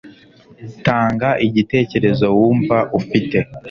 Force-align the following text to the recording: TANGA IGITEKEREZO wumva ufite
TANGA 0.85 1.29
IGITEKEREZO 1.47 2.25
wumva 2.39 2.77
ufite 2.99 3.37